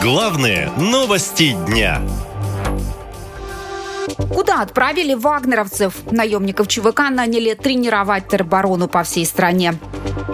[0.00, 2.00] Главные новости дня.
[4.32, 5.94] Куда отправили вагнеровцев?
[6.12, 9.74] Наемников ЧВК наняли тренировать тероборону по всей стране.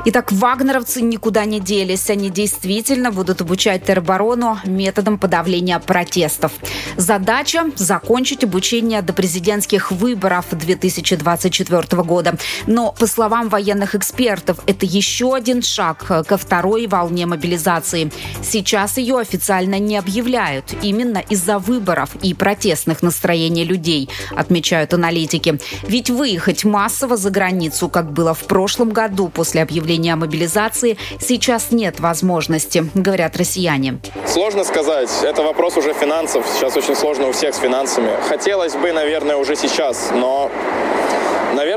[0.07, 2.11] Итак, вагнеровцы никуда не делись.
[2.11, 6.53] Они действительно будут обучать тероборону методом подавления протестов.
[6.97, 12.37] Задача– закончить обучение до президентских выборов 2024 года.
[12.67, 18.11] Но, по словам военных экспертов, это еще один шаг ко второй волне мобилизации.
[18.43, 20.75] Сейчас ее официально не объявляют.
[20.83, 25.59] Именно из-за выборов и протестных настроений людей, отмечают аналитики.
[25.89, 30.97] Ведь выехать массово за границу, как было в прошлом году после объявления объявления о мобилизации
[31.19, 33.99] сейчас нет возможности, говорят россияне.
[34.27, 35.11] Сложно сказать.
[35.23, 36.47] Это вопрос уже финансов.
[36.55, 38.11] Сейчас очень сложно у всех с финансами.
[38.29, 40.51] Хотелось бы, наверное, уже сейчас, но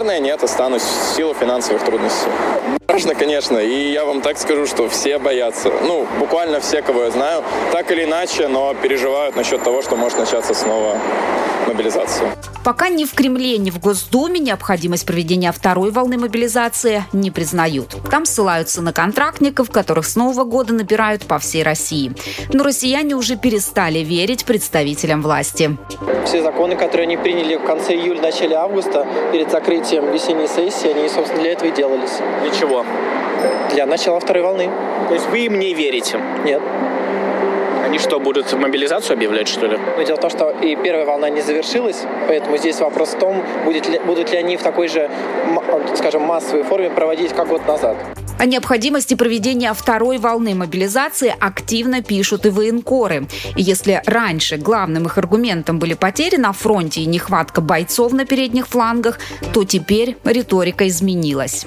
[0.08, 2.30] Наверное, нет, останусь в силу финансовых трудностей.
[2.86, 5.70] Страшно, конечно, и я вам так скажу, что все боятся.
[5.84, 7.44] Ну, буквально все, кого я знаю,
[7.74, 10.98] так или иначе, но переживают насчет того, что может начаться снова
[11.68, 12.32] мобилизация.
[12.64, 17.96] Пока ни в Кремле, ни в Госдуме необходимость проведения второй волны мобилизации не признают.
[18.10, 22.14] Там ссылаются на контрактников, которых с Нового года набирают по всей России.
[22.52, 25.78] Но россияне уже перестали верить представителям власти.
[26.26, 31.08] Все законы, которые они приняли в конце июля, начале августа, перед закрытием весенней сессии, они,
[31.10, 32.20] собственно, для этого и делались.
[32.42, 32.86] Для чего?
[33.72, 34.70] Для начала второй волны.
[35.08, 36.20] То есть вы им не верите?
[36.46, 36.62] Нет.
[37.86, 39.80] Они что, будут мобилизацию объявлять, что ли?
[39.96, 43.42] Но дело в том, что и первая волна не завершилась, поэтому здесь вопрос в том,
[43.64, 45.10] будет ли, будут ли они в такой же,
[45.96, 47.96] скажем, массовой форме проводить, как год назад.
[48.40, 53.28] О необходимости проведения второй волны мобилизации активно пишут и военкоры.
[53.56, 58.68] И если раньше главным их аргументом были потери на фронте и нехватка бойцов на передних
[58.68, 59.20] флангах,
[59.54, 61.66] то теперь риторика изменилась.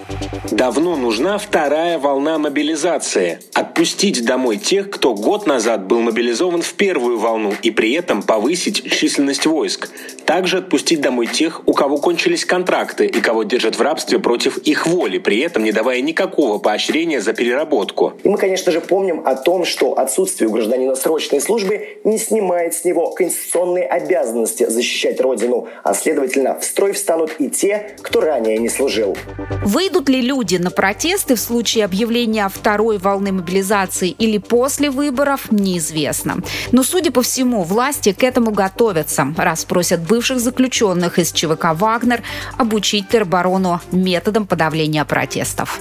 [0.53, 3.41] Давно нужна вторая волна мобилизации.
[3.55, 8.89] Отпустить домой тех, кто год назад был мобилизован в первую волну и при этом повысить
[8.93, 9.89] численность войск.
[10.25, 14.87] Также отпустить домой тех, у кого кончились контракты и кого держат в рабстве против их
[14.87, 18.15] воли, при этом не давая никакого поощрения за переработку.
[18.23, 22.75] И мы, конечно же, помним о том, что отсутствие у гражданина срочной службы не снимает
[22.75, 28.59] с него конституционные обязанности защищать Родину, а следовательно, в строй встанут и те, кто ранее
[28.59, 29.17] не служил.
[29.65, 36.39] Выйдут ли люди на протесты в случае объявления второй волны мобилизации или после выборов, неизвестно.
[36.73, 42.23] Но, судя по всему, власти к этому готовятся, раз просят бывших заключенных из ЧВК «Вагнер»
[42.57, 45.81] обучить тероборону методом подавления протестов.